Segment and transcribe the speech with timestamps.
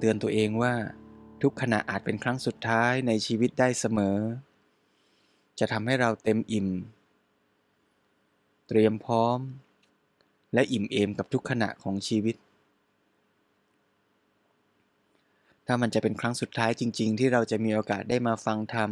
[0.00, 0.74] เตือนตัวเองว่า
[1.42, 4.18] ทุกขณะอาจเป็นครั้งสุดท้ายในชีวิตได้เสมอ
[5.58, 6.68] จะทำให้เราเต็มอิ่ม
[8.68, 9.38] เตรียมพร้อม
[10.54, 12.36] และอิ่มเอมกับทุกขณะของชีวิต
[15.66, 18.90] ถ้ามันจะเป็นครั้งสุดท้ายจริง ๆ ที่เราจะมีโอกาสได้มาฟังธรรม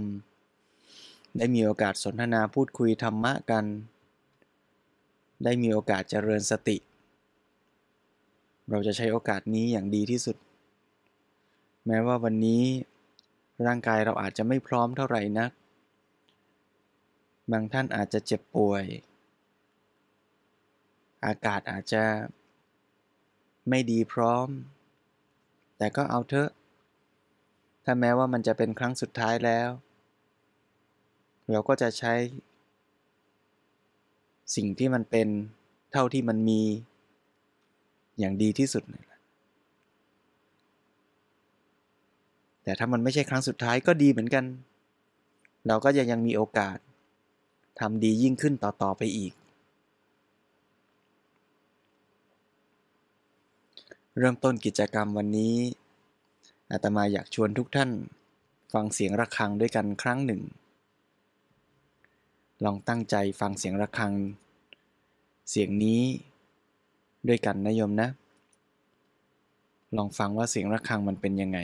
[1.38, 3.64] ได้มีโอกาสสนทนาพูดคุยธรรมะกัน
[5.44, 6.76] ได้มีโอกาสเจริญสติ
[8.70, 10.36] เราจะใช้โอกาสนี้อย่างดีที่สุด
[11.86, 12.64] แม้ว่าวันนี้
[13.66, 15.50] ร่างกายเราอาจจะไม่พร้อมเท่าไหร่นัก
[17.52, 18.84] บางท่านอาจจะเจ็บป่วย
[21.26, 22.04] อากาศอาจจะ
[23.68, 24.48] ไม่ดีพร้อม
[25.78, 26.50] แต่ก็เอาเถอะ
[27.84, 29.68] ถ้าแม้ว่ามันจะเป็นครั้งสุดท้ายแล้ว
[31.50, 32.14] เราก็จะใช้
[34.56, 35.28] สิ่งที่มันเป็น
[35.92, 36.62] เท่าที่มันมี
[38.18, 39.04] อย่างดีที่สุดเลย
[42.62, 44.44] แต่ถ้ามันไม่ใช่ครั้งสุดท้ายก็ดีเหมือนกัน
[45.66, 46.76] เราก็ยังยังมีโอกาส
[47.80, 49.32] ทำดียิ่งขึ้นต่อ ๆ ไปอีก
[54.18, 55.56] เริ่มต้นกิจกรรมวันนี้
[56.70, 57.90] อาตมาอยากชวนทุกท่าน
[58.72, 60.42] ฟังเสียงระฆังด้วยกันครั้งหนึ่ง
[62.64, 64.12] ลองตั้งใจฟังเสียงระฆัง
[65.50, 66.02] เสียงนี้
[67.28, 68.08] ด้วยกันนะโยมนะ
[69.96, 71.58] ลองฟังว่าเสียงระฆังมันเป็นยังไง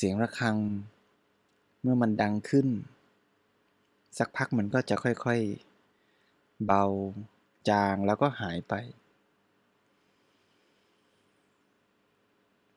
[0.00, 0.56] เสียงระฆัง
[1.82, 2.68] เมื่อมันดังขึ้น
[4.18, 6.84] สักพักมันก็จะค่อยๆ เบา
[7.68, 8.74] จางแล้วก็หายไป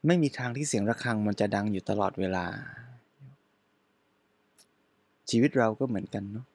[0.05, 2.45] ไม่มีทางที่เสียงระฆังมันจะดังอยู่ตลอดเวลา
[5.29, 6.45] ชีวิตเราก็เหมือนกันเนาะ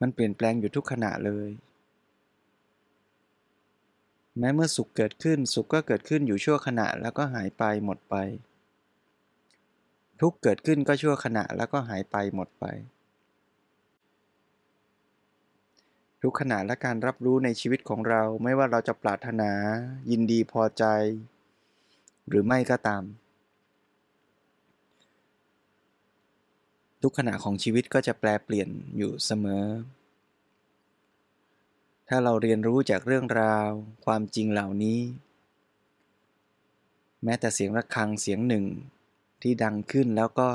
[0.00, 1.50] มันเปลี่ยนแปลงอยู่ทุกขณะเลย
[4.38, 8.16] แม้เมื่อสุขเกิดขึ้น สุขก็เกิดขึ้นอยู่ชั่วขณะแล้วก็หายไปหมดไป
[10.20, 12.64] ทุกเกิดขึ้นก็ชั่วขณะแล้วก็หายไปหมดไป
[16.22, 19.50] ทุกขณะและการรับรู้ในชีวิตของเราไม่ว่าเราจะปรารถนา
[20.10, 20.84] ยินดีพอใจ
[22.28, 23.02] หรือไม่ก็ตาม
[27.02, 29.64] ทุกขณะของชีวิตก็จะแปลเปลี่ยนอยู่เสมอ
[32.08, 33.68] ถ้าเราเรียนรู้จากเรื่องราว
[34.06, 35.00] ความจริงเหล่านี้
[37.24, 38.64] แม้แต่เสียงระฆังเสียงหนึ่ง
[39.42, 40.48] ที่ดังขึ้นแล้วก็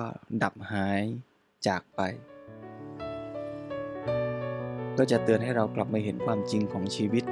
[0.43, 1.01] ดับหาย
[1.67, 2.01] จากไป
[4.97, 7.23] ก็จะเตือนให้เรากลับมาเห็นความจริงของชีวิต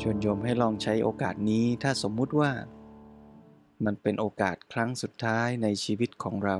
[0.00, 2.50] ชวนโยมให้ลองใช้โอกาสนี้ถ้าสมมุติว่า
[3.84, 6.56] มันเป็นโอกาสครั้งสุดท้ายในชีวิตของเรา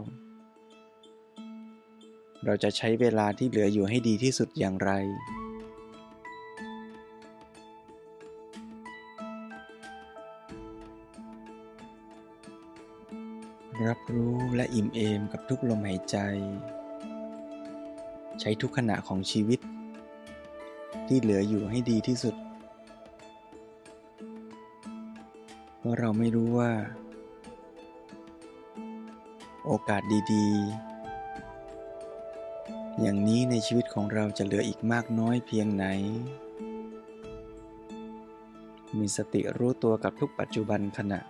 [2.47, 4.93] เราจะใช้เวลาที่เหลืออยู่ให้ดีที่สุดอย่างไร
[13.89, 16.17] รับรู้และอิ่มเอมกับทุกลมหายใจ
[18.41, 19.61] ใช้ทุกขณะของชีวิต
[21.07, 22.35] ที่เหลืออยู่ให้ดีที่สุด
[25.79, 26.71] เพราะเราไม่รู้ว่า
[29.67, 30.03] โอกาส
[30.33, 30.92] ดี ๆ
[33.03, 35.85] อย่างนี้ในชีวิตของเราจะเหลืออีกมากน้อยเพียงไหน
[38.99, 41.21] มีสติรู้ตัวกับทุกปัจจุบันขณะ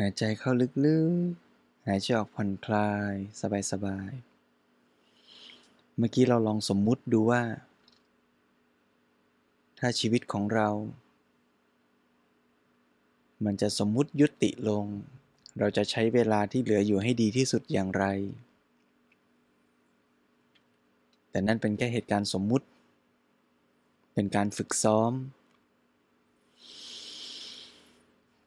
[0.00, 0.52] หายใจเข้า
[0.86, 0.98] ลึ
[1.30, 3.12] กๆ หายใจออกผ่อนคลาย
[3.70, 7.42] สบายๆ เมื่อกี้เราลองสมมุติดูว่า
[9.78, 10.68] ถ้าชีวิตของเรา
[13.44, 14.84] มันจะสมมุติยุติลง
[15.58, 18.04] เราจะใช้เวลาที่เหลืออยู่ให้ดีที่สุดอย่างไร
[21.30, 22.66] แต่นั่นเป็นแค่เหตุการณ์สมมุติ
[24.14, 25.12] เป็นการฝึกซ้อม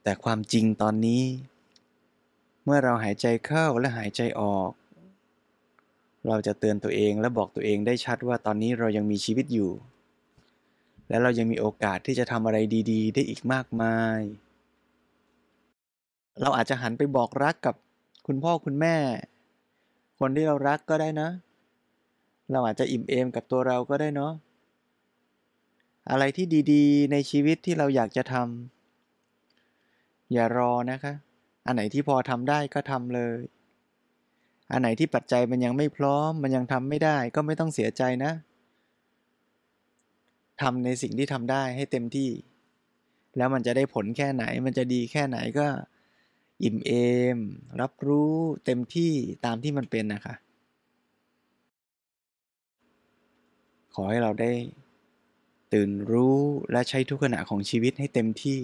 [0.10, 1.24] แต่ความจริงตอนนี้
[2.64, 4.72] เมื่อเราหายใจเข้าและหายใจออก
[6.28, 9.72] เราจะเตือนตัวเองและบอกตัวเองได้ชัดว่าตอนนี้เรายังมีชีวิตอยู่
[11.10, 12.58] และเรายังมีโอกาสที่จะทำอะไร
[12.92, 14.20] ดี ๆ ได้อีกมากมาย
[16.42, 17.76] เราอาจจะหันไปบอกรักกับ
[18.28, 18.96] คุณพ่อคุณแม่
[20.20, 21.30] คนที่เรารักก็ได้นะ
[22.52, 24.34] เราอาจจะอิ่มเอมกับตัวเราก็ได้เนาะ
[26.10, 28.79] อะไรที่ดี ๆ ในชีวิตที่เราอยากจะทำ
[30.34, 31.14] อย่ารอนะคะ
[31.66, 33.38] อันไหนที่พอทำได้ก็ทำเลย
[34.72, 38.32] อันไหนที่ปัจจัยมันยังไม่พร้อม มันยังทำไม่ได้ก็ไม่ต้องเสียใจนะ
[40.62, 42.30] ทำในสิ่งที่ทำได้ให้เต็มที่
[43.38, 45.68] แล้วมันจะได้ผลแค่ไหน มันจะดีแค่ไหนก็
[46.64, 46.92] อิ่มเอ
[47.36, 47.38] ม
[47.82, 48.34] รับรู้
[48.66, 49.12] เต็มที่
[49.46, 50.36] ตามที่มันเป็นนะคะ
[53.96, 54.52] ขอให้เราได้
[55.74, 56.38] ตื่นรู้
[56.72, 58.60] และใช้ทุกขณะของชีวิตให้เต็มที่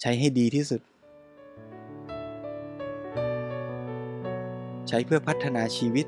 [0.00, 0.80] ใช้ให้ดีที่สุด
[4.88, 6.06] ใช้เพื่อพัฒนาชีวิต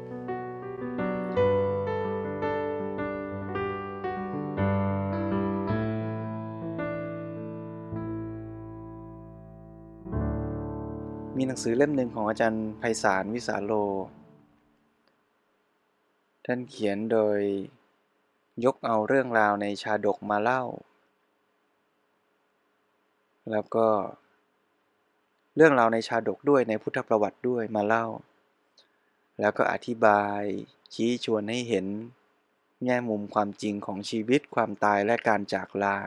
[11.36, 13.72] มีหนังสือเล่มหนึ่งของอาจารย์ไพศาลวิสาโล
[16.44, 17.38] ท่านเขียนโดย
[18.64, 20.62] ยกเอาเรื่องราวในชาดกมาเล่า
[23.52, 23.86] แล้วก็
[25.56, 28.06] เรื่องราวในชาดกด้วยในพุทธประวัติด้วยมาเล่า
[29.40, 30.42] แล้วก็อธิบาย
[30.94, 31.86] ชี้ชวนให้เห็น
[32.84, 35.98] แง่มุมความจริงของชีวิตความตายและการจากลา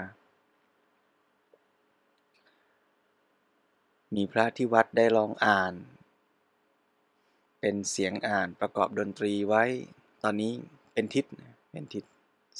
[4.16, 5.74] มีพระที่วัดได้ลองอ่าน
[7.60, 9.64] เป็นเสียงอ่านประกอบดนตรีไว้
[10.24, 10.54] ตอนนี้
[10.94, 11.26] เป็นทิศ
[11.72, 12.04] เป็นทิศ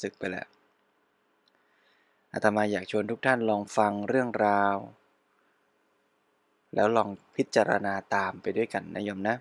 [0.02, 0.46] ศึกไปแล้ว
[2.34, 4.76] อาตมาอยากชวนทุกท่านลองฟังเรื่องราว
[6.74, 9.36] แล้วลองพิจารณาตามไปด้วยกันนะโยมนะ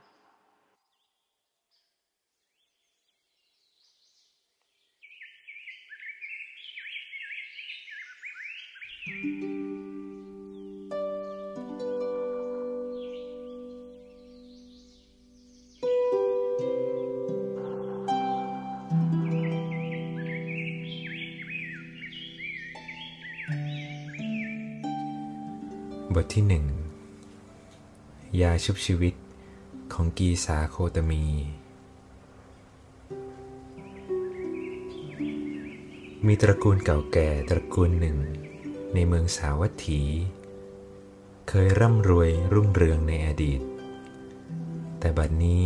[26.34, 26.66] ที่หนึ่ง
[28.42, 29.14] ยาชุบชีวิต
[29.94, 31.24] ของกีสาโคตมี
[36.26, 38.18] มีตระกูลเก่าแก่ตระกูลหนึ่ง
[38.94, 40.02] ในเมืองสาวัตถี
[41.50, 43.62] เคยร่ำรวยรุ่งเรืองในอดีต
[45.00, 45.66] แต่บัดนี้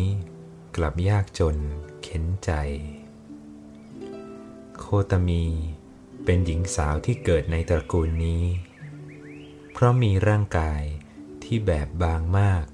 [0.76, 1.56] กลับยากจน
[2.04, 2.52] เข็นใจ
[4.80, 5.44] โคตมี
[6.26, 8.44] เป็นหญิงสาวที่เกิดในตระกูลนี้
[9.78, 10.84] เพราะมีร่างกาย
[11.44, 12.66] ที่แบบบางมาก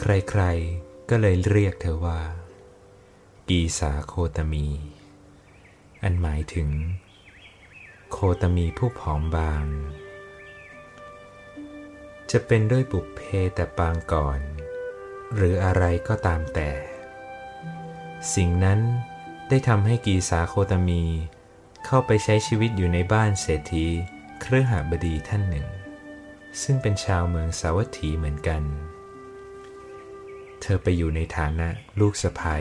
[0.00, 2.22] ใครๆ ก็เลยเรียกเธอว่า
[3.48, 4.68] กีสาโคตมี
[6.02, 6.70] อันหมายถึง
[8.10, 9.64] โคตมีผู้ผอมบาง
[12.30, 13.20] จะเป็นด้วยปุพเพ
[13.54, 14.40] แต่ปางก่อน
[15.34, 16.70] หรืออะไรก็ตามแต่
[18.34, 18.80] สิ่งนั้น
[19.48, 21.02] ได้ทำให้กีสาโคตมี
[21.86, 23.86] เข้าไปใช้ชีวิตอยู่ในบ้านเศรษฐี
[24.40, 25.68] เครือหบดีท่านหนึ่ง
[26.62, 28.62] ซึ่งเป็นชาวเมืองสาวัตถีเหมือนกัน
[30.60, 31.68] เธอไปอยู่ในฐานะ
[32.00, 32.56] ลูกสะใภ้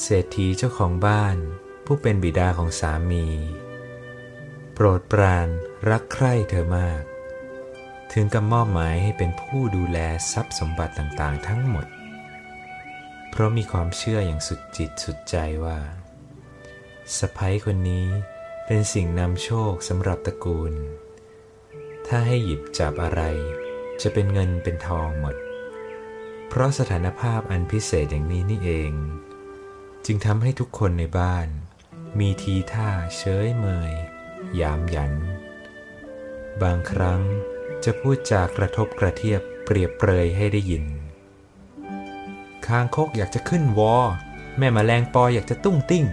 [0.00, 1.36] เศรษฐีเจ้าของบ้าน
[1.84, 3.26] ผู้เป็นบิดาของสามี
[4.72, 5.48] โปรดปราน
[5.90, 7.02] รักใคร่เธอมาก
[8.12, 9.98] ถึงกับมอบหมายให้เป็นผู้ดูแล
[10.32, 11.86] ทรัพย์สมบัติต่างๆ ทั้งหมด
[13.30, 15.78] เพราะมีความเชื่ออย่างสุดจิตสุดใจว่า
[17.16, 18.06] สะพ้ยคนนี้
[18.68, 20.72] เป็นสิ่งนำโชคสำหรับตระกูล
[22.06, 23.22] ถ้าให้หยิบจับอะไร
[24.02, 25.36] จะเป็นเงินเป็นทองหมด
[26.48, 28.92] เพราะสถานภาพอันพิเศษอย่างนี้นี่เอง
[30.06, 31.48] จึงทำให้ทุกคนในบ้าน
[32.18, 33.92] มีทีท่าเฉยเมย
[34.60, 35.12] ยามหยัน
[36.62, 37.20] บางครั้ง
[37.84, 40.84] จะพูดจากกระทบกระเทียบเปรียบเปรยให้ได้ยิน
[42.66, 43.94] คางคกอยากจะขึ้นวอ
[44.58, 46.06] แม่มแมลงปออยากจะตุ้งติ้ง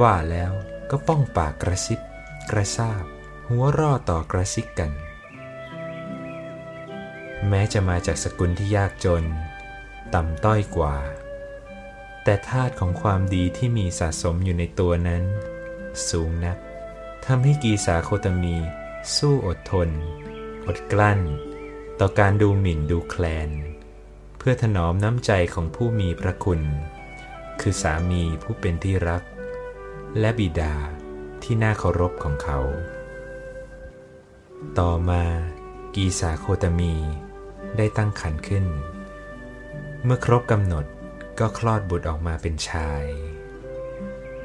[0.00, 0.52] ว่าแล้ว
[0.90, 2.00] ก็ป้องปากกระซิบ
[2.50, 3.04] กระซาบ
[3.48, 4.92] หัวรอต่อกระซิกกัน
[7.48, 9.24] แม้จะมาจากสกุลที่ยากจน
[10.14, 10.96] ต่ำต้อยกว่า
[12.24, 15.22] แต่ธาตุของความดีที่มีสะสมอยู่ในตัวนั้น
[16.10, 16.58] สูงนัก
[17.26, 18.56] ทำให้กีสาโคตมี
[19.16, 19.88] สู้อดทน
[20.66, 21.20] อดกลั้น
[22.00, 23.50] ต่อการดูหมิ่นดูแคลน
[24.38, 26.60] เพื่อถนอมน้ำใจของผู้มีพระคุณ
[27.60, 29.22] คือสามีผู้เป็นที่รัก
[30.20, 30.74] และบิดา
[31.42, 32.58] ที่น่าเคารพของเขา
[34.78, 35.22] ต่อมา
[35.94, 36.94] กีสาโคตมี
[37.76, 38.66] ได้ตั้งครรภ์ขึ้น
[40.04, 40.84] เมื่อครบกำหนด
[41.38, 43.04] ก็คลอดบุตรออกมาเป็นชาย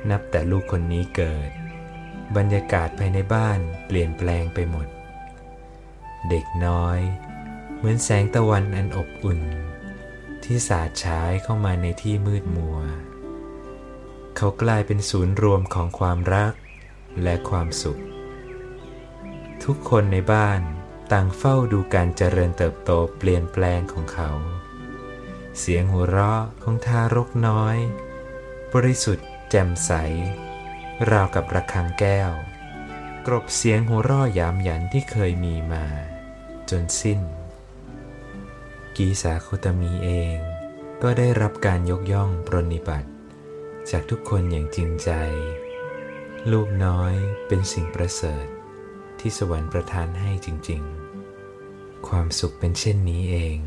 [0.10, 1.50] นับแต่ลูกคนนี้เกิด
[2.38, 4.88] บรรยากาศภายในบ้านเปลี่ยนแปลงไปหมด
[6.30, 7.00] เด็กน้อย
[7.78, 9.40] เหมือนแสงตะวันอันอบอุ่น
[10.44, 12.78] ที่สาดฉายเข้ามาในที่มืดมัว
[14.44, 16.54] เขากลายเป็นศูนย์รวมของความรัก
[17.24, 18.02] และความสุข
[19.64, 20.62] ทุกคนในบ้าน
[21.12, 24.32] ต่างเฝ้าดูการเจริญเติบโตเปลี่ยนแปลงของเขา
[25.60, 27.78] เสียงหัวเราะของทารกน้อย
[28.74, 29.92] บริสุทธิ์แจ่มใส
[31.10, 32.32] ราวกับระฆังแก้ว
[33.26, 35.86] กรบเสียงหัวเราะยามหยันที่เคยมีมา
[36.70, 37.20] จนสิ้น
[38.98, 40.36] กีสาโคตมีเอง
[41.02, 43.11] ก็ได้รับการยกย่องปรนนิบัติ
[43.90, 45.10] จากทุกคนอย่างจริงใจ
[46.52, 47.14] ลูกน้อย
[47.48, 48.46] เป็นสิ่งประเสริฐ
[49.20, 50.84] ที่สวรรค์ประทานให้จริง
[51.46, 53.60] ๆ ความสุขเป็นเช่นนี้เอง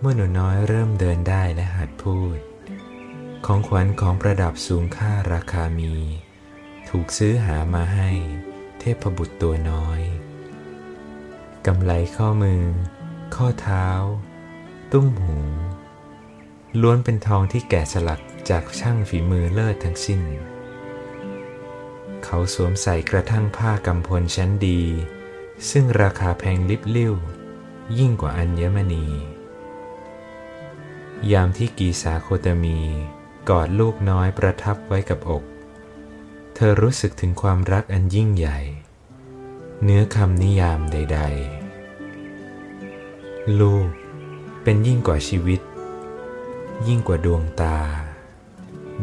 [0.00, 2.38] เมื่อหนูน้อยเริ่มเดินได้และหัดพูด
[3.46, 5.94] ของขวัญของประดับสูงค่าราคามี
[6.88, 8.10] ถูกซื้อหามาให้
[8.78, 10.00] เทพบุตรตัวน้อย
[11.66, 12.62] กำไลข้อมือ
[13.36, 13.88] ข้อเท้า
[14.92, 15.38] ตุ้มหู
[16.80, 20.20] ล้วนเป็นทองที่แกะสลักจากช่างฝีมือเลิศทั้งสิ้น
[22.24, 24.80] เขาสวมใส่กระทั่งผ้ากำพลชั้นดี
[25.70, 27.14] ซึ่งราคาแพงลิบลิ่ว
[27.98, 29.06] ยิ่งกว่าอัญมณี
[31.32, 32.78] ยามที่กีสาโคตมี
[33.48, 35.42] กอดลูกน้อยประทับไว้กับอก
[36.54, 38.58] เธอรู้สึกถึงความรักอันยิ่งใหญ่
[39.82, 41.20] เนื้อคำนิยามใด
[41.98, 43.88] ๆ ลูก
[44.62, 45.60] เป็นยิ่งกว่าชีวิต
[46.86, 47.78] ยิ่งกว่าดวงตา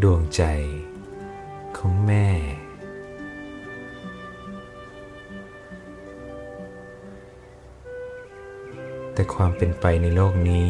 [0.03, 0.44] ดวงใจ
[1.77, 2.27] ของแม่
[9.13, 10.70] แต่ความเป็นไปในโลกนี้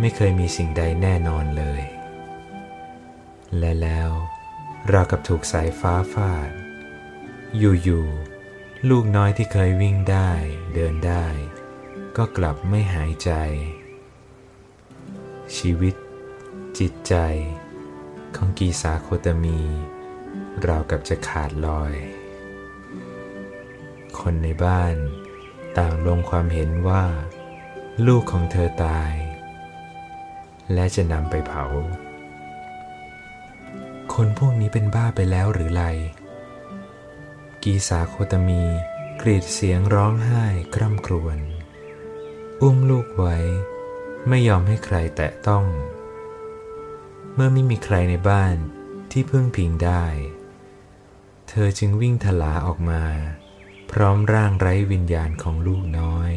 [0.00, 1.82] ไม่เคยมีสิ่งใดแน่นอนเลย
[3.58, 4.10] และแล้ว
[4.88, 6.50] เรากับถูกสายฟ้าฟาด
[7.58, 10.30] อยู่ๆลูกน้อยที่เคยวิ่งได้
[10.74, 11.26] เดินได้
[12.16, 13.30] ก็กลับไม่หายใจ
[15.56, 15.94] ชีวิต
[16.78, 17.14] จิตใจ
[18.36, 19.60] ของกีสาโคตมี
[20.66, 21.94] ราวกับจะขาดลอย
[24.18, 24.94] คนในบ้าน
[25.78, 27.04] ต่างลงความเห็นว่า
[28.06, 29.12] ลูกของเธอตาย
[30.72, 31.64] และจะนำไปเผา
[34.14, 35.84] คนพวกนี้เป็นบ้าไปแล้วหรือไร
[37.62, 38.62] กีสาโคตมี
[39.20, 41.38] กรีดเสียงร้องไห้คร่ำครวญ
[42.60, 43.36] อุ้มลูกไว้
[44.28, 45.64] ไม่ยอมให้ใครแตะต้อง
[47.34, 48.56] เมื่อไม่มีใครในบ้าน
[49.10, 50.04] ที่พึ่งพิงได้
[51.48, 53.02] เธอจึงวิ่งถลาออกมา
[53.90, 56.32] พร้อมร่างไร้วิญญาณของลูกน้อย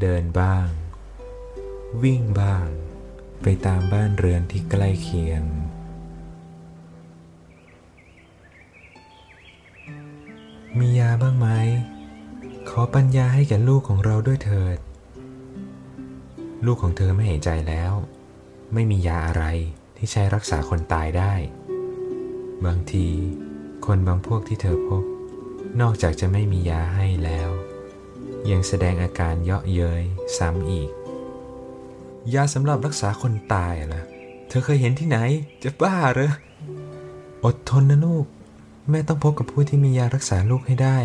[0.00, 0.66] เดินบ้าง
[2.02, 2.66] วิ่งบ้าง
[3.42, 5.42] ไปตามบ้านเรือนที่ใกล้เคียง
[10.78, 11.48] มียาบ้างไหม
[12.68, 14.78] ขอปัญญาให้แก่ลูกของเราด้วยเถิด
[16.66, 17.92] ลูกของเธอไม่เห็นใจแล้ว
[18.74, 19.44] ไม่มียาอะไร
[19.96, 21.32] ที่ใช้รักษาคนตายได้
[22.64, 23.06] บางที
[23.86, 25.02] คนบางพวกที่เธอพบ
[25.80, 27.50] นอกจากจะไม่มียาให้แล้ว
[28.50, 30.02] ยังแสดงอาการเยาะเย้ย
[30.38, 30.90] ซ้ำอีก
[32.34, 34.02] ยาสำหรับรักษาคนตายล่ะ
[34.48, 35.18] เธอเคยเห็นที่ไหน
[35.62, 36.32] จะบ้าเหรอ
[37.44, 38.26] อดทนนะลูก
[38.90, 40.98] แม่ต้องพบกับผู้ที่มียารักษาลูกให้ได้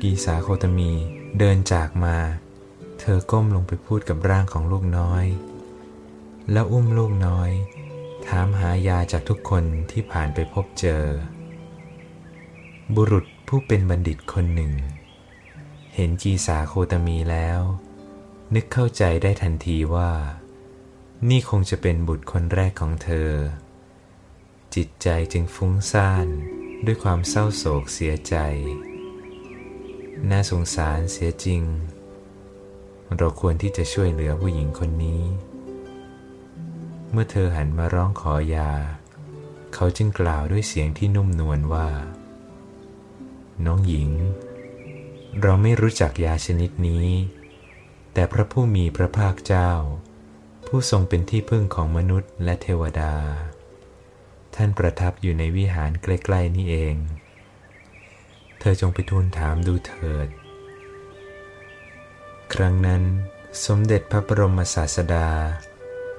[0.00, 0.90] กีสาโคตมี
[1.38, 2.16] เดินจากมา
[3.00, 5.24] เธอก้มลงไปพูดกับร่างของลูกน้อย
[6.52, 7.50] แล้วอุ้มลูกน้อย
[8.26, 11.04] ถามหายาจากทุกคนที่ผ่านไปพบเจอ
[12.94, 14.72] บุรุษผู้เป็นบัณฑิตคนหนึ่ง
[15.94, 17.60] เห็นกีสาโคตมีแล้ว
[18.54, 20.12] นึกเข้าใจได้ทันทีว่า
[21.28, 23.30] นี่คงจะเป็นบุตรคนแรกของเธอ
[24.74, 26.26] จิตใจจึงฟุ้งซ่าน
[26.84, 28.36] ด้วยความเศร้าโศกเสียใจ
[30.30, 31.62] น่าสงสารเสียจริง
[33.16, 35.22] เราควรที่จะช่วยเหลือผู้หญิงคนนี้
[37.12, 38.70] เมื่อเธอหันมาร้องขอยา
[39.74, 41.88] เขาจึงกล่าวด้วยเสียงที่นุ่มนวลว่า
[43.66, 44.10] น้องหญิง
[45.42, 47.06] เราไม่รู้จักยาชนิดนี้
[48.12, 49.70] แต่พระผู้มีพระภาคเจ้า
[50.66, 53.14] ผู้ทรงเป็นที่พึ่งของมนุษย์และเทวดา
[54.54, 56.96] ท่านประทับอยู่ในวิหารใกล้ๆนี่เอง
[58.58, 60.28] เธอจงไปทูลถามดูเถิด
[62.54, 63.02] ครั้งนั้น
[63.66, 65.28] สมเด็จพระบรมศาสดา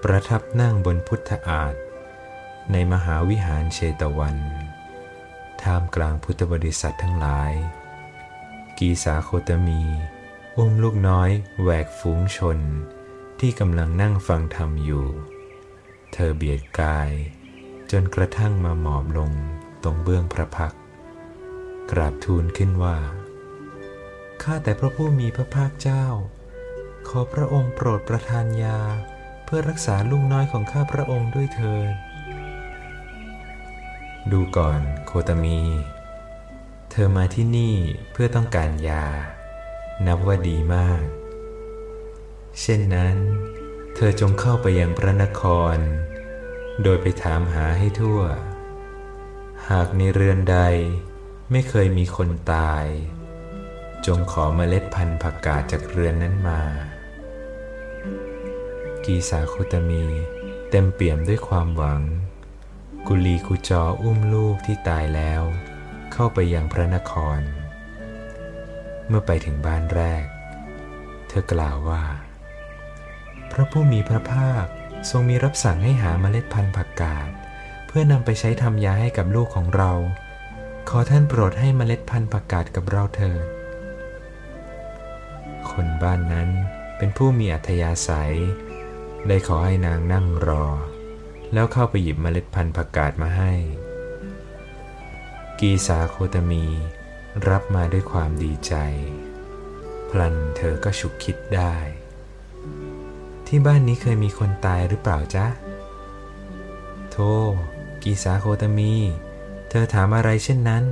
[0.03, 1.75] ประทับนั่งบนพุทธอาฏ
[2.71, 4.37] ในมหาวิหารเชตวัน
[5.61, 7.53] ท่ามกลางพุทธบริษัททั้งหลาย
[8.79, 9.81] กีสาโคตมี
[10.57, 11.29] อุ้มลูกน้อย
[11.61, 12.57] แหวกฝูงชน
[13.39, 15.07] ที่กำลังนั่งฟังธรรมอยู่
[16.13, 17.09] เธอเบียดกาย
[17.91, 19.31] จนกระทั่งมาหมอบลง
[19.83, 20.73] ตรงเบื้องพระพัก
[21.91, 22.97] กราบทูลขึ้นว่า
[24.43, 26.05] ข้าแต่พระผู้มีพระภาคเจ้า
[27.07, 28.79] ขอพระองค์โปรดประทานยา
[29.45, 31.93] เพื่อรักษาลูกน้อยของข้าพระองค์ด้วยเถิด
[34.31, 35.61] ดูก่อนโคตมี
[36.91, 37.75] เธอมาที่นี่
[38.11, 39.05] เพื่อต้องการยา
[40.05, 41.03] นับว่าดีมาก
[42.61, 43.17] เช่นนั้น
[43.95, 45.41] เธอจงเข้าไปยังพระนค
[45.75, 45.77] ร
[46.83, 48.21] โดยไปถามหาให้ทั่ว
[49.69, 50.59] หากในเรือนใด
[51.51, 52.85] ไม่เคยมีคนตาย
[54.07, 56.61] จงขอเมล็ดพันธุ์ผักกาดจากเรือนนั้นมา
[59.05, 60.03] กีสาคุตมี
[60.69, 62.01] เต็มเปี่ยมด้วยความหวัง
[63.07, 65.41] กุลีกุจออุ้มลูกที่ตายแล้ว
[66.13, 67.39] เข้าไปยังพระนคร
[69.07, 70.25] เมื่อไปถึงบ้านแรก
[71.27, 72.03] เธอกล่าวว่า
[73.51, 74.65] พระผู้มีพระภาค
[75.09, 77.29] ทรงมีรับสั่งให้หาเมล็ดพันธุ์ผักกาด
[77.87, 79.91] เพื่อนำไปใช้ทำยาให้กับลูกของเรา
[80.89, 83.45] ขอท่านโปรดให้เมล็ดพันธุ์ผักกาดกับเราเถิด
[85.73, 86.49] คนบ้านนั้น
[86.97, 88.35] เป็นผู้มีอัธยาศัย
[89.27, 90.65] ได้ขอให้นางนั่งรอ
[91.53, 93.53] แล้วเข้าไปหยิบเมล็ดพันธุ์ผักกาดมาให้
[95.59, 96.65] กีสาโคตมี
[97.49, 98.73] รับมาด้วยความดีใจ
[100.09, 101.75] พลันเธอก็ฉุกคิดได้
[103.47, 105.47] ที่บ้านนี้เคยมีคนตายหรือเปล่าจ๊ะ
[107.11, 107.31] โธ่
[108.03, 108.93] กีสาโคตมี
[109.69, 110.85] เธอถามอะไรเช่นนั้น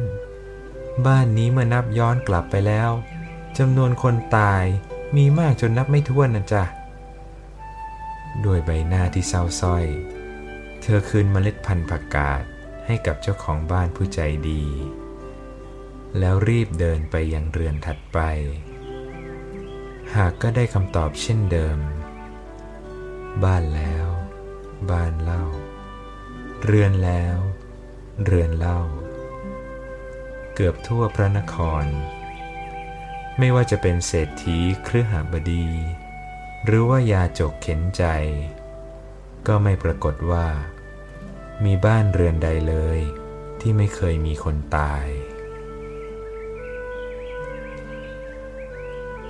[1.06, 2.92] บ้านนี้เมื่อนับย้อนกลับไปแล้ว
[3.58, 4.64] จำนวนคนตาย
[5.18, 6.64] มีมากจนนับไม่ถ้วนนะจ๊ะ
[8.46, 9.86] ด้วยใบหน้าที่เศร้าส้อย
[10.82, 12.44] เธอคืนเมล็ดพันธุ์ผักกาด
[12.86, 14.64] ให้กับเจ้าของบ้านผู้ใจดี
[16.20, 18.20] แล้วรีบเดินไปยังเรือนถัดไป
[20.16, 21.80] หากก็ได้คำตอบเช่นเดิม
[23.44, 24.08] บ้านแล้ว
[24.92, 25.44] บ้านเล่า
[26.66, 27.38] เรือนแล้ว
[28.26, 28.80] เรือนเล่า
[30.56, 31.86] เกือบทั่วพระนคร
[33.40, 35.68] ไม่ว่าจะเป็นเศรษฐีเครือหบดี
[36.66, 38.04] หรือว่ายาจกเข็นใจ
[39.48, 40.48] ก็ไม่ปรากฏว่า
[41.66, 43.00] มีบ้านเรือนใดเลย
[43.62, 45.06] ที่ไม่เคยมีคนตาย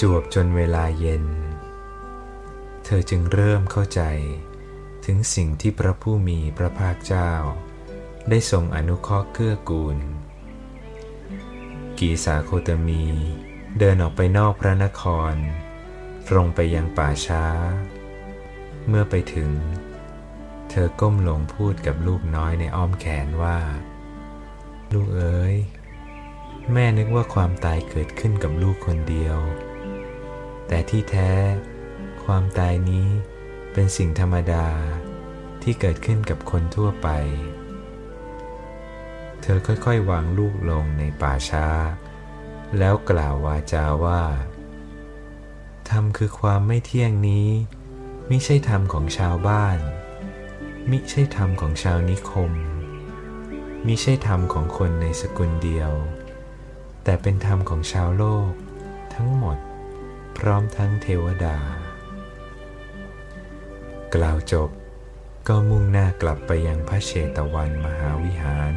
[0.01, 1.25] จวบจนเวลาเย็น
[2.85, 4.01] เธอจึงเริ่มเข้าใจ
[5.05, 7.31] ถึงสิ่งที่พระผู้มีพระภาคเจ้า
[8.29, 9.97] ได้ทรงอนุเคราะห์เกื้อกูล
[11.99, 13.05] กีสาโคตมี
[13.79, 15.33] เดินออกไปนอกพระนคร
[16.29, 17.45] ตรงไปยังป่าช้า
[18.87, 19.51] เมื่อไปถึง
[20.69, 23.59] เธอก้มลงพูดกับลูกน้อยในอ้อมแขนว่า
[24.93, 25.55] ลูกเอ๋ย
[26.73, 29.37] แม่นึกว่าความตายเกิดขึ้นกับลูกคนเดียว
[30.67, 31.31] แต่ที่แท้
[32.25, 33.07] ความตายนี้
[33.73, 34.67] เป็นสิ่งธรรมดา
[35.63, 37.09] ที่เกิดขึ้นกับคนทั่วไป
[39.41, 41.67] เธอค่อยๆ วางลูกลงในป่าช้า
[42.77, 44.21] แล้วกล่าววาจาว่า
[45.89, 47.49] ธรรมคือความไม่เที่ยงนี้
[48.27, 49.77] ไม่ใช่ธรรมของชาวบ้าน
[50.89, 52.51] มิใช่ธรรมของชาวนิคม
[53.85, 55.91] มิใช่ธรรมของคนในสกุลเดียว
[57.03, 58.51] แต่เป็นธรรมของชาวโลก
[59.13, 59.57] ทั้งหมด
[60.37, 61.57] พร้อมทั้งเทวดา
[64.15, 64.69] กล่าวจบ
[65.47, 68.73] ก็มุ่งหน้ากลับไปยังพระเชตวันมหาวิหาร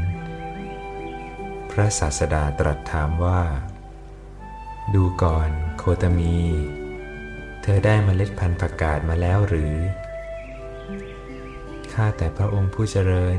[1.71, 3.41] พระศาสดาตรัสถามว่า
[4.95, 6.37] ดูก่อนโคตมี
[7.63, 9.75] เธอได้มเมล็ดพันธุ์ผักกาดมาแล้วหรือ
[11.93, 13.39] ข้าแต่พระองค์ผู้เจริญ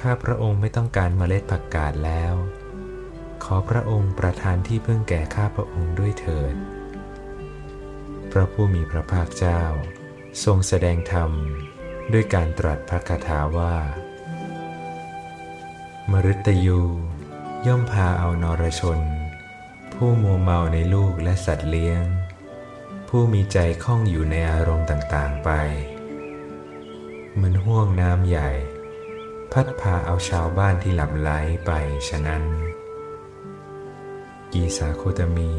[0.00, 2.34] ข้าพระองค์ไม่ต้องการเมล็ดผักกาดแล้ว
[3.44, 6.54] ขอพระองค์ประทานที่พึ่งแก่ข้าพระองค์ด้วยเถิด
[8.32, 9.62] พระผู้มีพระภาคเจ้า
[10.44, 11.30] ทรงแสดงธรรม
[12.12, 13.74] ด้วยการตรัสพระคาถาว่า
[16.10, 16.80] มฤตยู
[17.66, 19.00] ย่อมพาเอานรชน
[19.94, 22.02] ผู้มัวเมาในลูกและสัตว์เลี้ยง
[23.08, 25.50] ผู้มีใจคล้องอยู่ในอารมณ์ต่างๆไป
[27.32, 28.50] เหมือนห่วงน้ำใหญ่
[29.52, 31.30] พัดพาเอาชาวบ้านที่หลับไหล
[31.66, 31.70] ไป
[32.08, 32.42] ฉะนั้น
[34.52, 35.52] กีสาโคตมี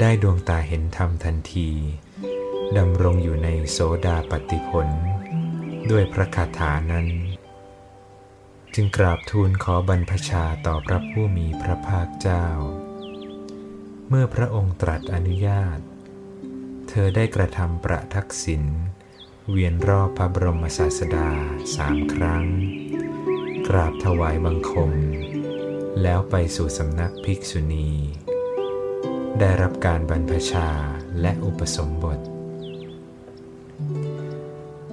[0.00, 1.70] ได้ดวงตาเห็นธรรมทันที
[2.78, 4.88] ดำรงอยู่ในโสดาปฏิผล
[5.90, 7.06] ด้วยพระคาถานั้น
[8.74, 12.46] จึงกราบทูลขอบรรพชาต่อพระผู้มีพระภาคเจ้า
[14.12, 15.78] เมื่อพระองค์ตรัสอนุญาต
[16.88, 18.64] เธอได้กระทำประทักษิณ
[19.50, 21.28] เวียนรอบพระบรมศาสดา
[21.76, 22.44] สามครั้ง
[23.68, 24.92] กราบถวายบังคม
[26.02, 27.90] แล้วไปสู่สำนักภิกษุณี
[29.38, 30.68] ได้รับการบรรพชา
[31.20, 32.18] และอุปสมบท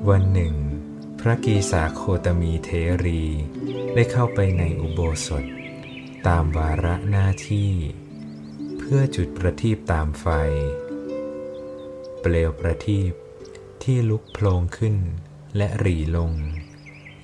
[0.10, 0.56] วันหนึ่ง
[1.19, 2.69] พระกีสาโคตมีเท
[3.06, 3.23] รี
[3.93, 5.43] ได้เข้าไปในอุโบสถ
[6.27, 7.71] ตามวาระหน้าที่
[8.91, 10.28] พื่อจุดประทีปตามไฟ
[12.21, 13.12] เปลวประทีป
[13.84, 14.95] ที่ลุกโพลงขึ้น
[15.58, 16.32] และหรีลง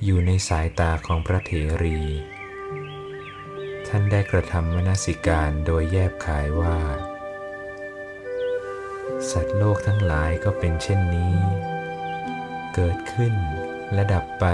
[0.03, 1.51] อยู่ในสายตาของพระเถ
[1.83, 1.99] รี
[3.87, 6.77] ท่านได้กระทำมนสิการโดยแยบขายว่า
[9.31, 11.37] สัตว์โลกทั้งหลายก็เป็นเช่นนี้
[12.73, 13.35] เกิดขึ้น
[13.93, 14.45] และดับไป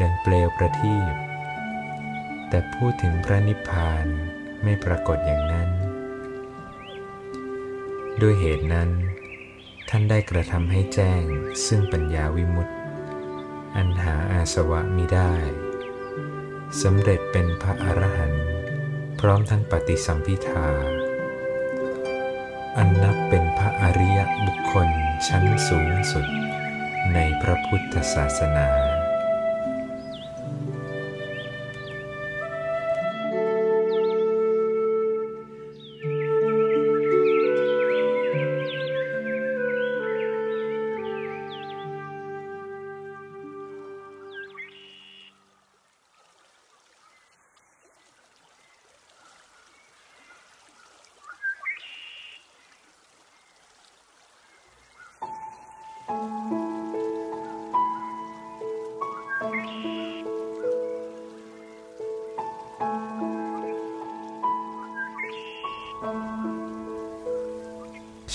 [0.00, 1.14] ดังเปลวประทีป
[2.48, 4.06] แต่พูดถึงพระนิพพาน
[4.62, 5.83] ไม่ปรากฏอย่างนั้น
[8.22, 8.90] ด้วยเหตุนั้น
[9.88, 11.22] ท่านได้กระทำให้แจ้ง
[11.66, 12.74] ซึ่งปัญญาวิมุตติ
[13.76, 15.32] อันหาอาสวะมิได้
[16.82, 18.46] สำเร็จเป็นพระอรหันต์
[19.20, 20.66] พร้อมทั้งปฏิสัมพิทา
[22.76, 24.88] อันนับเป็นพระอริยบุคคล
[25.28, 26.26] ชั้นสูงสุด
[27.14, 28.93] ในพระพุทธศาสนา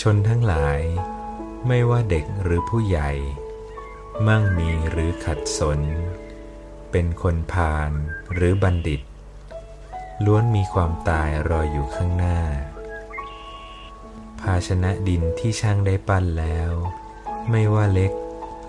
[0.01, 0.81] ชนทั้งหลาย
[1.67, 3.11] ไม่ว่าเด็กหรือผู้ใหญ่
[4.27, 5.79] มั่งมีหรือขัดสน
[6.91, 7.91] เป็นคนพาล
[8.33, 9.01] หรือบัณฑิต
[10.25, 12.39] ล้วนมีความตายรออยู่ข้างหน้า
[14.39, 16.71] ภาชนะดินที่ช่างได้ปั้นแล้ว
[17.51, 18.11] ไม่ว่าเล็ก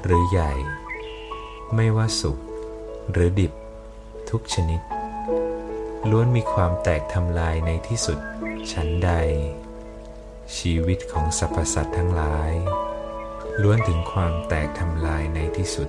[0.04, 0.52] หรือใหญ่
[1.74, 2.38] ไม่ว่าสุก
[3.10, 3.52] หรือดิบ
[4.30, 4.80] ทุกชนิด
[6.10, 8.18] ล้วนมีความแตกทำลายในที่สุด
[8.72, 9.12] ชั้นใด
[10.58, 12.52] ชีวิตของสรรพสัตว์ทั้งหลาย
[13.62, 15.88] ล้วนถึงความแตกทำลายในที่สุด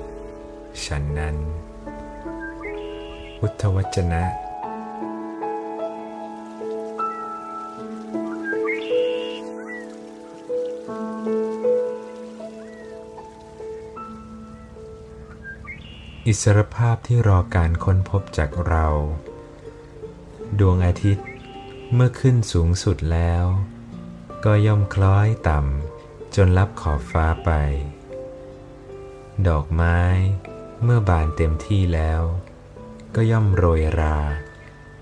[0.86, 1.36] ฉันนั้น
[3.38, 4.24] พุทธวจนะ
[16.28, 18.88] อิสรภาพที่รอการค้นพบจากเรา
[20.60, 21.28] ดวงอาทิตย์
[21.94, 23.46] เมื่อขึ้นสูงสุดแล้ว
[24.46, 27.52] ก็ย่อมคล้อยต่ำจนรับขอบฟ้าไป
[29.48, 30.00] ดอกไม้
[30.84, 32.22] เมื่อบานเต็มที่แล้ว
[33.16, 34.18] ก็ย่อมโรยรา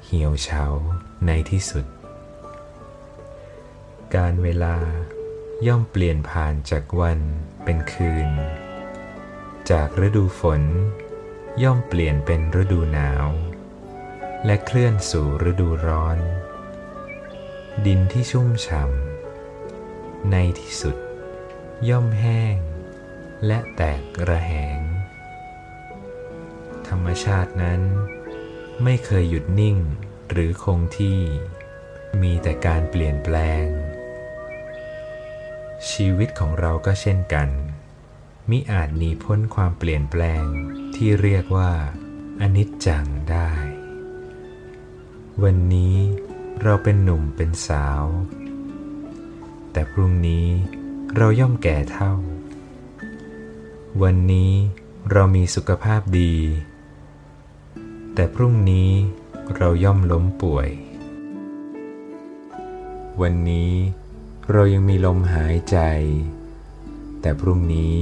[0.06, 0.66] เหี่ยวเฉา
[1.26, 1.86] ในที่สุด
[4.16, 4.78] การเวลา
[5.68, 7.20] ย่อมเปลี่ยนผ่านจากวัน
[7.64, 8.30] เป็นคืน
[9.72, 10.62] จากฤดูฝน
[11.64, 13.28] ย่อมเปลี่ยนเป็นฤดูหนาว
[14.46, 16.18] และเคลื่อนสู่ฤดูร้อน
[17.86, 19.09] ดินที่ชุ่มฉ่ำ
[20.32, 20.96] ในที่สุด
[21.90, 22.56] ย่อมแห้ง
[23.46, 23.82] และแต
[24.18, 24.80] กระแหง
[26.88, 27.82] ธรรมชาตินั้น
[28.84, 29.78] ไม่เคยหยุดนิ่ง
[30.32, 31.20] หรือคงที่
[32.22, 33.66] มีแต่การเปลี่ยนแปลง
[35.92, 37.50] ชีวิตของเราก็เช่นกัน
[38.50, 40.44] มิอาจหนีพ้นความเปลี่ยนแปลง
[40.96, 41.72] ที่เรียกว่า
[42.42, 43.52] อนิจจังได้
[45.44, 45.98] วันนี้
[46.64, 48.04] เราเป็นหนุ่มเป็นสาว
[49.80, 50.48] แต่พรุ่งนี้
[51.16, 52.14] เราย่อมแก่เท่า
[54.02, 54.52] วันนี้
[55.12, 56.36] เรามีสุขภาพดี
[58.16, 58.90] แต่พรุ่งนี้
[59.58, 60.70] เราย่อมล้มป่วย
[63.22, 63.72] วันนี้
[64.52, 65.78] เรายังมีลมหายใจ
[67.22, 67.98] แต่พรุ่งนี้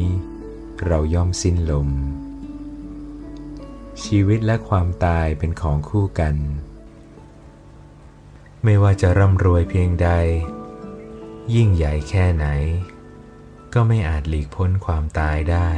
[0.88, 1.90] เราย่อมสิ้นลม
[4.04, 6.36] ชีวิตและความตายเป็นของคู่กัน
[8.64, 10.12] ไม่ว่าจะร่ำรวยเพียงใด
[11.56, 12.46] ยิ่งใหญ่แค่ไหน
[13.74, 15.70] ก็ไม่อาจหลีกพ้นความตายได้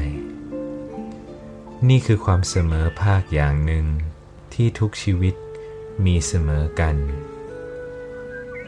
[1.90, 3.86] นี่คือความเสมอภาคอย่างหนึ่ง
[4.54, 5.36] ที่ทุกชีวิต
[6.06, 6.96] มีเสมอกัน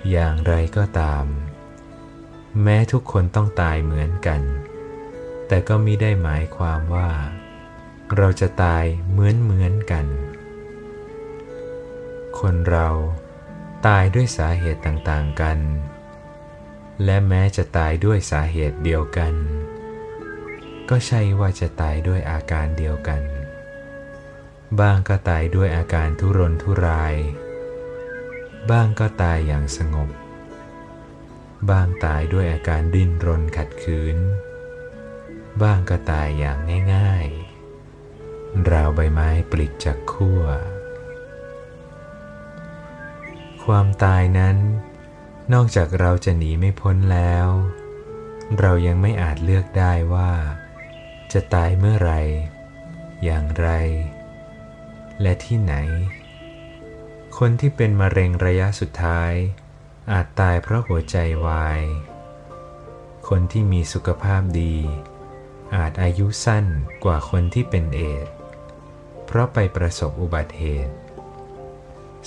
[0.09, 1.25] อย่างไรก็ตาม
[2.63, 4.41] แม้ทุกคนต้องตายเหมือนกัน
[5.47, 7.09] แต่ก็มิได้หมายความว่า
[8.17, 10.05] เราจะตายเหมือนเหมือนกัน
[12.39, 12.89] คนเรา
[13.87, 15.59] ตายด้วยสาเหตุต่างๆกัน
[17.03, 19.33] และแม้จะตายด้วยสาเหตุเดียวกัน
[20.89, 23.23] ก็ใช่ว่าจะตายด้วยอาการเดียวกัน
[24.79, 27.15] บ้างก็ตายด้วยอาการทุรนทุราย
[28.71, 30.09] บ้างก็ตายอย่างสงบ
[31.69, 34.17] บ้างตายด้วยอาการดิ้นรนขัดขืน
[35.61, 36.57] บ้างก็ตายอย่าง
[36.95, 40.41] ง่ายๆ ราวใบไม้ปลิดจากขั้ว
[43.63, 44.57] ความตายนั้น
[45.54, 47.47] นอกจากเราจะหนีไม่พ้นแล้ว
[48.60, 50.32] เรายังไม่อาจเลือกได้ว่า
[51.34, 52.12] จะตายเมื่อไร
[53.23, 53.69] อย่างไร
[55.21, 55.73] และที่ไหน
[57.38, 59.34] คนที่เป็นมะเร็งระยะสุดท้าย
[60.13, 61.82] อาจตายเพราะหัวใจวาย
[63.27, 64.77] คนที่มีสุขภาพดี
[65.75, 66.65] อาจอายุสั้น
[67.04, 68.27] กว่าคนที่เป็นเอด
[69.25, 70.95] เพราะไปประสบอุบัติเหตุ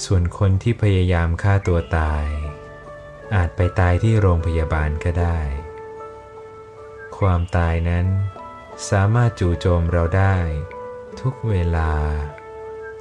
[0.04, 2.26] ส่วนคนที่พยายามฆ่าตัวตาย
[3.34, 5.38] อาจไปตายที่โรงพยาบาลก็ได้
[7.18, 8.06] ความตายนั้น
[8.90, 10.36] สามารถจู่โจมเราได้
[11.20, 11.92] ทุกเวลา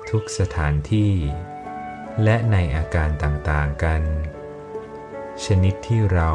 [0.10, 1.14] ทุกสถานที่
[2.24, 4.02] และในอาการต่างๆกัน
[5.46, 6.32] ชนิดที่เรา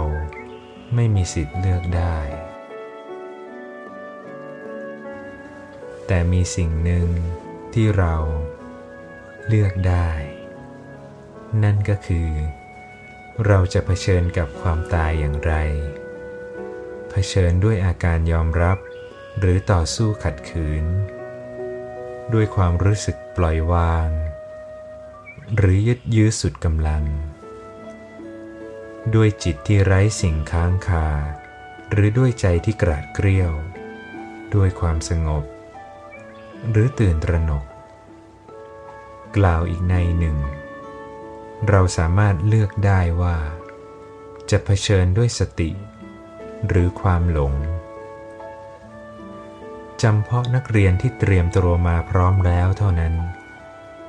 [0.94, 2.18] ไม่มีสิทธิ์เลือกได้
[6.06, 7.08] แต่มีสิ่งหนึ่ง
[7.74, 8.16] ที่เรา
[9.48, 10.08] เลือกได้
[11.62, 12.30] นั่นก็คือ
[13.46, 15.52] เราจะเผชิญกับความตายอย่างไร
[17.10, 18.78] เผชิญด้วยอาการยอมรับ
[19.38, 20.84] หรือต่อสู้ขัดขืน
[22.32, 24.08] ด้วยความรู้สึกปล่อยวาง
[25.56, 27.04] หรือยึดยื้อสุดกำลัง
[29.14, 31.08] ด้วยจิตที่ไร้สิ่งค้างคา
[31.90, 33.52] หรือด้วยใจที่กราดเกรี้ยว
[34.54, 35.44] ด้วยความสงบ
[36.70, 37.64] หรือตื่นตระหนก
[39.36, 40.38] กล่าวอีกในหนึ่ง
[41.66, 43.36] เราสามารถเลือกได้ว่า
[44.50, 45.70] จะเผชิญด้วยสติ
[46.68, 47.54] หรือความหลง
[50.02, 53.14] จำเพาะนักเรียนที่เตรียมตัวมาพร้อมแล้วเท่านั้น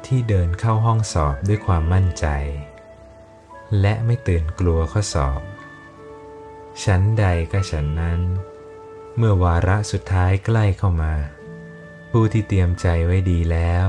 [0.05, 2.25] ที่เดินเข้าห้องสอบด้วยความมั่นใจ
[3.81, 5.41] และไม่ตื่นกลัวข้อสอบ
[6.83, 8.21] ชั้นใดก็ฉันนั้น
[9.17, 11.13] เมื่อวาระสุดท้ายใกล้เข้ามา
[12.11, 13.87] ผู้ที่เตรียมใจไว้ดีแล้ว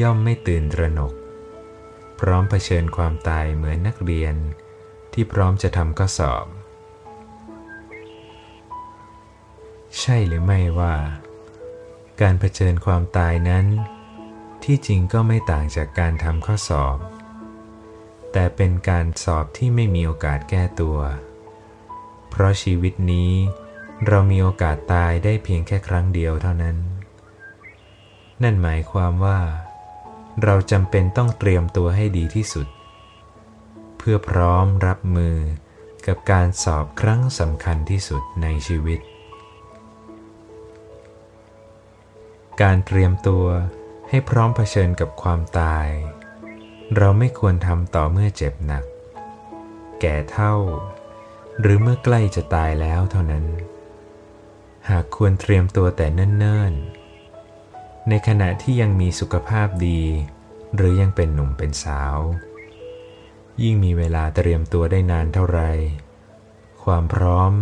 [0.00, 1.12] ย่อมไม่ตื่นตระหนก
[2.26, 4.34] พร้อมเผชิญความตายเหมือนนักเรียน
[5.12, 6.46] ที่พร้อมจะทำข้อสอบ
[10.00, 10.94] ใช่หรือไม่ว่า
[12.20, 13.66] การเผชิญความตายนั้น
[14.64, 16.98] ที่จริงก็ไม่ต่างจากการทำข้อสอบ
[18.32, 20.98] แต่เป็นการสอบที่ไม่มีโอกาสแก้ตัว
[22.30, 23.32] เพราะชีวิตนี้
[24.06, 26.76] เรามีโอกาสตายได้เพียงแค่ครั้งเดียวเท่านั้น
[28.42, 29.40] นั่นหมายความว่า
[30.44, 32.66] เราจำเป็นต้องเตรียมตัวให้ดีที่สุด
[33.98, 35.36] เพื่อพร้อมรับมือ
[36.06, 39.00] กับการสอบครั้งสำคัญที่สุดในชีวิต
[42.62, 43.44] การเตรียมตัว
[44.08, 45.88] ให้พร้อมเผชิญกับความตาย
[46.96, 48.84] เราไม่ควรทำต่อเมื่อเจ็บหนัก
[50.00, 50.54] แก่เท่า
[51.60, 53.44] หรือเมื่อใกล้จะตายแล้วเท่านั้น
[54.90, 57.01] หากควรเตรียมตัวแต่เนิ่นๆ
[58.08, 60.02] ในขณะที่ยังมีสุขภาพดี
[60.74, 62.18] หรือยังเป็นหนุ่มเป็นสาว
[63.62, 65.60] ยิ่งมีเวลาเตรียมตัวได้นานเท่าไร
[66.84, 67.52] ความพร้อม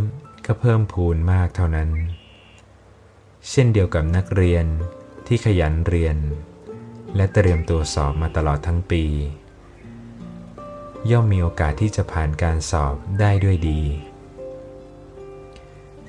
[0.46, 1.90] ก็เพิ่มพูนมากเท่านั้น
[3.50, 4.66] เช่นเดียวกับนักเรียน
[5.26, 6.16] ที่ขยันเรียน
[7.16, 9.04] และเตรียมตัวสอบมาตลอดทั้งปี
[11.10, 13.80] ย่อมมีโอกาสที่จะผ่านการสอบได้ด้วยดี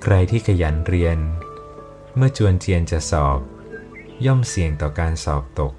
[0.04, 1.18] ใครที่ขยันเรียน
[2.16, 3.40] เมื่อจวนเจียนจะสอบ
[4.26, 5.74] ย่อมเสี่ยงต่อการสอบตก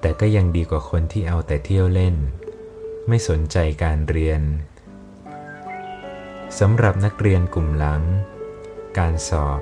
[0.00, 2.16] แต่ก็ยังดีกว่าคนที่เอาแต่เที่ยวเล่น
[3.08, 4.42] ไม่สนใจการเรียน
[6.58, 8.02] สำหรับนักเรียนกลุ่มหลัง
[8.98, 9.60] การสอบ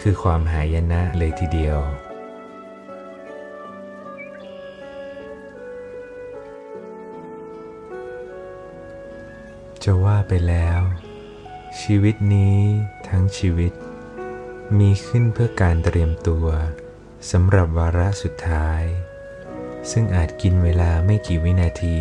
[0.00, 1.78] คือความหายนะเลยทีเดียว
[9.82, 10.80] จะว่าไปแล้ว
[11.80, 12.58] ชีวิตนี้
[13.08, 13.72] ทั้งชีวิต
[14.78, 16.46] มีขึ้นเพื่อการเตรียมตัว
[17.30, 18.82] สำหรับวาระสุดท้าย
[19.90, 21.98] ซึ่งอาจกินเวลาไม่กี่วินาที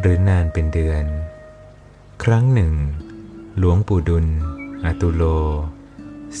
[0.00, 1.04] หรือนานเป็นเดือน
[2.22, 2.72] ครั้งหนึ่ง
[3.58, 4.26] หลวงปู่ดุล
[4.84, 5.22] อตุโล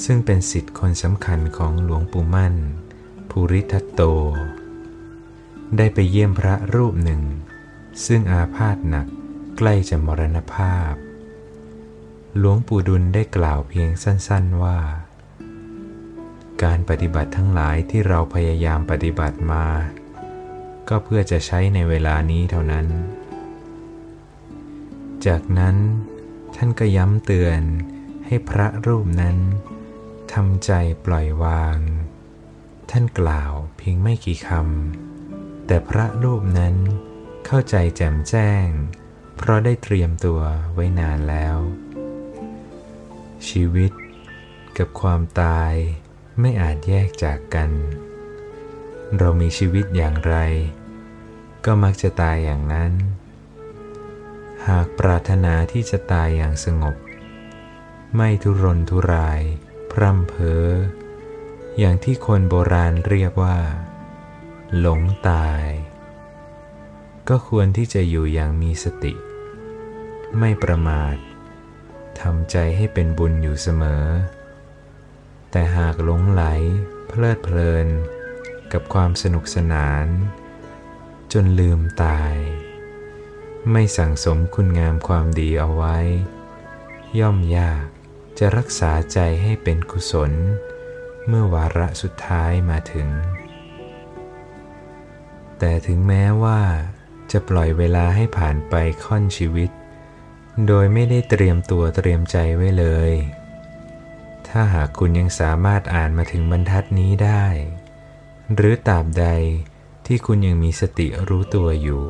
[0.04, 2.54] ซึ่งเป็นสิทธิ์คนสำคัญของหลวงปู่มั่น
[3.30, 4.02] ภูริทัตโต
[5.76, 7.22] ได้ไปเยี่ยมพระรูปหนึ่ง
[8.06, 9.06] ซึ่งอาพาธหนัก
[9.56, 10.92] ใกล้จะมรณภาพ
[12.38, 14.78] หลวงปู่ดุลได้กล่าวเพียงสั้น ๆว่า
[16.62, 19.66] การปฏิบัติทั้งหลายที่เราพยายามปฏิบัติมา
[20.88, 22.86] ก็เพื่อจะใช้ในเวลานี้เท่านั้น
[25.26, 25.76] จากนั้น
[26.56, 27.62] ท่านก็ย้ำเตือน
[28.26, 29.36] ให้พระรูปนั้น
[30.32, 30.72] ทำใจ
[31.04, 31.78] ปล่อยวาง
[32.90, 36.74] ท่านกล่าวเพียงไม่กี่คำแต่พระรูปนั้น
[37.46, 38.66] เข้าใจแจ่มแจ้ง
[39.36, 40.40] เพราะได้เตรียมตัว
[40.74, 41.56] ไว้นานแล้ว
[43.48, 43.92] ชีวิต
[44.78, 45.74] กับความตาย
[46.40, 47.70] ไม่อาจแยกจากกัน
[49.18, 50.36] เรามีชีวิตอย่างไร
[51.64, 52.92] ก็มักจะตายอย่างนั้น
[54.68, 56.96] หากปรารถนาที่จะตายอย่างสงบ
[58.16, 59.40] ไม่ทุรนทุราย
[59.90, 60.66] พร่ำเพ้อ
[61.78, 63.58] อย่างที่คนโบราณเรียกว่า
[64.78, 65.64] หลงตาย
[67.28, 69.14] ก็ควรที่จะอยู่อย่างมีสติ
[70.38, 71.16] ไม่ประมาท
[72.20, 74.04] ทำใจให้เป็นบุญอยู่เสมอ
[75.56, 76.44] แต่หากหลงไหล
[77.08, 77.86] เพลิดเพลิน
[78.72, 80.06] กับความสนุกสนาน
[81.32, 82.34] จนลืมตาย
[83.70, 85.98] ไม่สั่งสมคุณงามความดีเอาไว้
[87.18, 87.86] ย่อมยาก
[88.38, 90.32] จะรักษาใจให้เป็นกุศล
[91.26, 93.08] เมื่อวาระสุดท้ายมาถึง
[95.58, 96.60] แต่ถึงแม้ว่า
[97.32, 99.70] จะปล่อยเวลาให้ผ่านไปค่อนชีวิต
[100.66, 103.12] โดยไม่ได้เตรียมตัวเตรียมใจไว้เลย
[104.56, 107.44] ถ้าหากคุณยังสามารถอ่านมาถึงบรรทัดนี้ได้
[108.54, 109.26] หรือตราบใด
[110.06, 112.02] ที่คุณยังมีสติรู้ตัวอยู่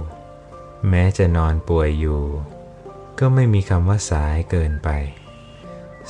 [0.88, 2.22] แม้จะนอนป่วยอยู่
[3.18, 4.88] ก็ไม่มีคำว่าสายเกินไป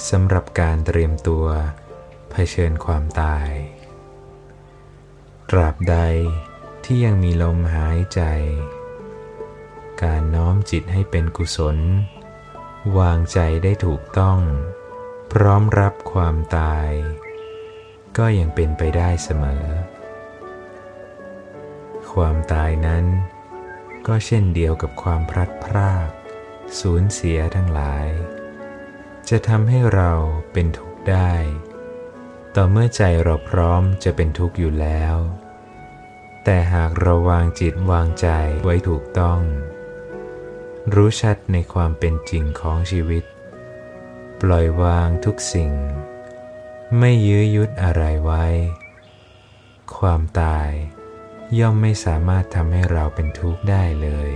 [0.09, 1.47] สำหรับการเตรียมตัว
[2.31, 3.49] เผชิญความตาย
[5.51, 5.97] ตราบใด
[6.85, 8.21] ที่ยังมีลมหายใจ
[10.03, 11.79] การน้อมจิตให้เป็นกุศล
[12.99, 14.39] วางใจได้ถูกต้อง
[15.39, 16.91] พร้อมรับความตาย
[18.19, 19.67] ก็ยังเป็นไปได้เสมอ
[22.13, 23.05] ความตายนั้น
[24.07, 26.09] ก็เช่นเดียวกับความพลัดพราก
[26.81, 28.07] สูญเสียทั้งหลาย
[29.29, 30.13] จะทำให้เรา
[30.53, 31.33] เป็นทุกข์ได้
[32.55, 35.17] ต่อเมื่อใจเราพร้อมจะเป็นทุกข์อยู่แล้ว
[36.45, 38.29] แต่หากเราวางจิตวางใจ
[38.65, 39.41] ไว้ถูกต้อง
[40.95, 43.25] รู้ชัดในความเป็นจริงของชีวิต
[44.51, 45.73] ล่อยวางทุกสิ่ง
[46.99, 48.45] ไม่ยื้อยุดอะไรไว้
[49.97, 50.71] ความตาย
[51.59, 54.33] ย่อมไม่สามารถทำให้เราเป็นทุกข์ได้เลย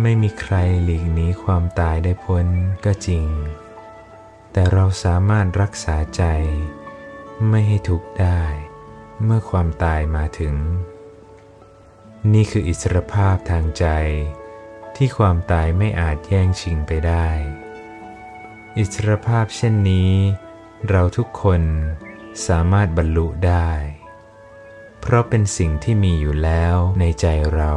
[0.00, 0.54] ไม่มีใคร
[0.84, 2.46] หลีกหนีความตายได้พ้น
[2.84, 3.26] ก็จริง
[4.52, 6.24] แต่เราสามารถรักษาใจ
[7.48, 8.42] ไม่ให้ทุกข์ได้
[9.24, 10.54] เมื่อความตายมาถึง
[12.32, 13.86] นี่คืออิสรภาพทางใจ
[14.96, 17.28] ที่ความตายไม่อาจแย่งชิงไปได้
[18.78, 20.12] อิสรภาพเช่นนี้
[20.88, 21.62] เราทุกคน
[22.46, 23.70] สามารถบรรลุได้
[25.00, 27.72] เพราะเป็นสิ่งที่มีอยู่แล้วในใจเรา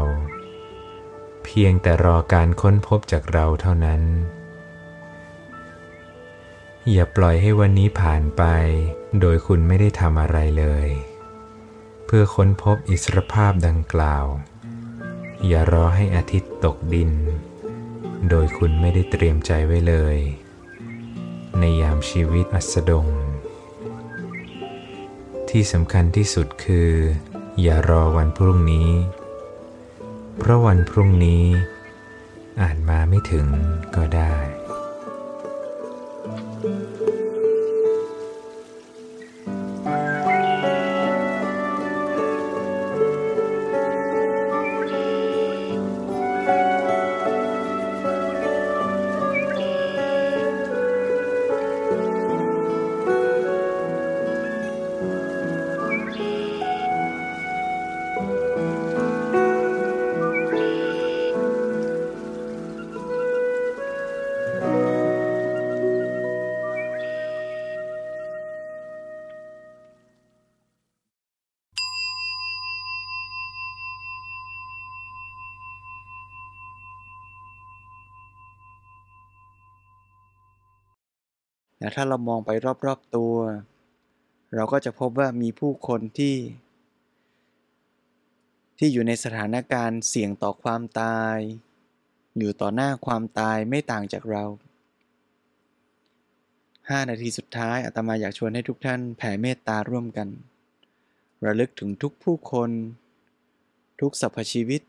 [1.43, 4.01] เพียงแต่รอการค้นพบจากเราเท่านั้น
[6.91, 8.43] อย่าปล่อยให้วันนี้ผ่านไป
[9.19, 10.89] โดยคุณไม่ได้ทำอะไรเลย
[12.05, 14.25] เพื่อค้นพบอิสรภาพดังกล่าว
[15.47, 17.11] อย่ารอให้อาทิตย์ตกดิน
[18.29, 20.17] โดยคุณไม่ได้เตรียมใจไว้เลย
[21.59, 23.07] ในยามชีวิตอัสดง
[25.49, 26.91] ที่สำคัญที่สุดคือ
[27.61, 28.89] อย่ารอวันพรุ่งนี้
[30.37, 31.43] เพราะวันพรุ่งนี้
[32.61, 33.47] อาจมาไม่ถึง
[33.95, 34.33] ก็ได้
[81.97, 82.51] ถ้าเรามองไป
[82.85, 83.35] รอบๆตัว
[84.55, 86.35] เราก็จะพบว่ามีผู้คนที่
[88.77, 91.37] ที่อยู่ในสถานการณ์เสี่ยงต่อความตาย
[92.37, 94.43] อยู่ต่อหน้าความตายไม่ต่างจากเรา
[96.17, 100.27] 5 นาทีสุดท้ายอาตมาอยากชวนให้ทุกท่านแผ่เมตตาร่วมกัน
[101.45, 102.69] ระลึกถึงทุกผู้คน
[104.01, 104.81] ทุกสรรพชีวิต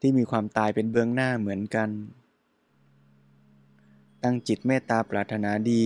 [0.00, 1.88] ที่มีความตายเป็นเบื้องหน้าเหมือนกัน
[4.24, 5.84] ตั้งจิตเมตตาปรารถนาดี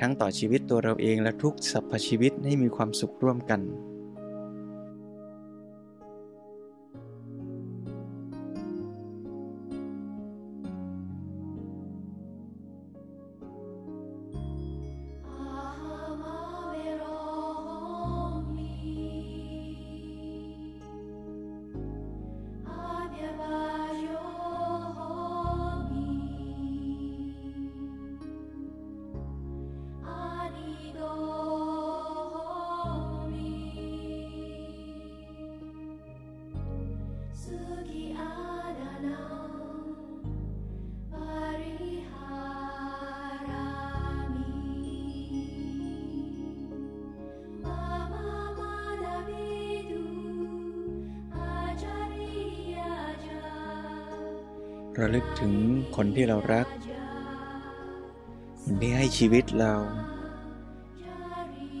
[0.00, 3.60] ทั้งต่อชีวิตตัวเราเองและทุกสรรพชีวิตให้มีความสุขร่วมกัน
[56.02, 56.66] คนที่เรารัก
[58.62, 59.74] คนที่ให้ชีวิตเรา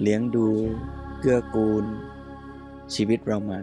[0.02, 0.46] เลี้ยงดู
[1.20, 1.84] เกื้อกูล
[2.94, 3.60] ชีวิตเรามา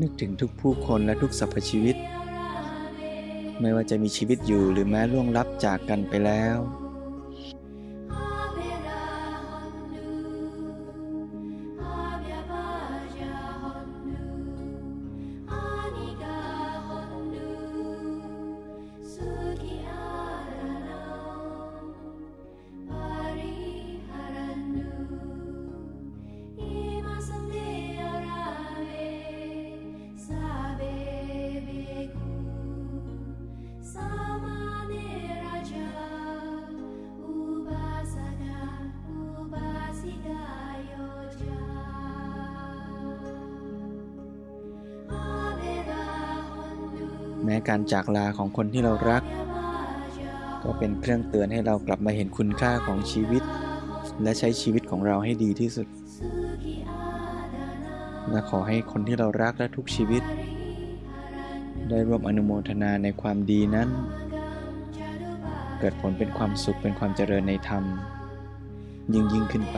[0.00, 1.96] นึกถึงทุกผู้คนและทุกสรรพชีวิต
[3.60, 6.56] ไม่ว่าจะมีชีวิตอยู่หรือแม้ล่วงลับจากกันไปแล้ว
[47.76, 49.22] การจากลาของคนที่เรารัก
[50.62, 53.42] ก็เป็นเครื่องเตือนให้เรากลับมาเห็นคุณค่าของชีวิต
[54.22, 55.86] และใช้ชีวิตของเราให้ดีที่สุด
[58.30, 60.22] และขอให้คนที่เรารักและทุกชีวิต
[61.88, 63.88] ได้ร่วมอนุโมทนาในความดีนั้น
[65.78, 67.82] เกิดผลเป็นความสุขเป็นความเจริญในธรรม
[69.14, 69.76] ยิ่งยิ่งขึ้นไป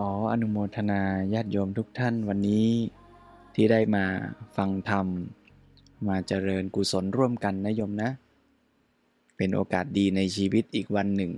[0.00, 1.00] ออนุโมทนา
[1.34, 2.66] ญาติโยมทุกท่านวันนี้
[3.54, 4.04] ที่ได้มา
[4.56, 5.06] ฟังธรรม
[6.08, 8.10] มาเจริญกุศลร่วมกันนะโยมนะ
[9.36, 11.32] เป็นโอกาสดีในชีวิตอีกวันหนึ่ง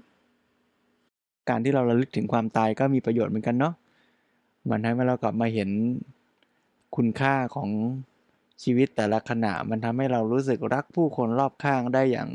[1.49, 3.75] การที่เราระลึกถึงความตายก็มีประโยชน์เหมือนกันเนาะ
[4.71, 5.71] มันทำให้เรากลับมาเห็น
[6.97, 7.71] คุณค่าของ
[8.63, 12.31] ชีวิตแต่ละขณะ มันทำให้เรารู้สึกรักผู้คนรอบข้างได้อย่าง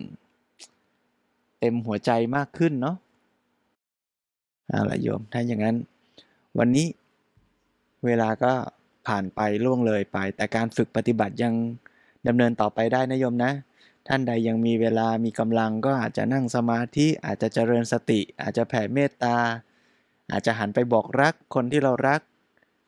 [1.60, 2.96] เต็มหัวใจมากขึ้นเนาะ
[4.68, 5.78] เอาละโยม ถ้าอย่างนั้น
[6.60, 6.88] วันนี้
[8.06, 8.54] เวลาก็
[9.08, 11.54] ผ่านไปล่วงเลยไป แต่การฝึกปฏิบัติยัง
[12.28, 13.52] ดำเนินต่อไปได้นะโยมนะ
[14.08, 19.38] ท่านใดยังมีเวลามีกำลังก็อาจจะนั่งสมาธิอาจจะเจริญสติ อาจจะแผ่เมตตา
[20.32, 22.22] อาจจะหันไปบอกรักคนที่เรารัก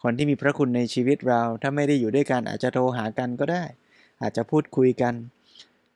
[0.03, 3.63] คนที่มีพระคุณในชีวิตเรา ถ้าไม่ได้อยู่ด้วยกันอาจจะโทรหากันก็ได้
[4.21, 5.13] อาจจะพูดคุยกัน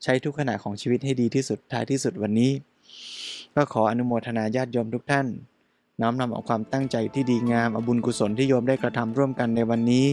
[0.04, 2.52] ใช้ทุกขณะของชีวิตให้ดีที่สุดท้ายที่สุดวันนี้
[3.56, 5.28] ก็ขออนุโมทนาญาติโยมทุกท่าน
[6.02, 10.08] น้อมนำเอาความตั้งใจที่ดีงามอบุญกุศลที่โยมได้กระทำร่วมกันในวันนี้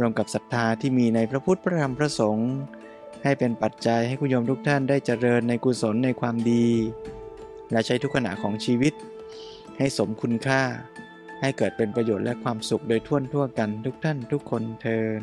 [0.00, 2.50] รวมกับศรัทธาที่มีในพระพุทธพระธรรมพระสงฆ์
[3.22, 6.66] ให้เป็นปัจจัยให้คุณโยมทุกท่านได้เจริญในกุศลในความดี
[7.70, 8.92] และใช้ทุกขณะของชีวิต
[9.78, 10.62] ให้สมคุณค่า
[11.40, 15.22] ให้เกิดเป็นประโยชน์และความสุขโดยทั่วทั่วกันทุกท่านทุกคนเทิน